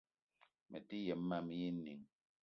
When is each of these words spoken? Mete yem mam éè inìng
Mete 0.69 0.97
yem 1.05 1.21
mam 1.29 1.47
éè 1.57 1.59
inìng 1.69 2.05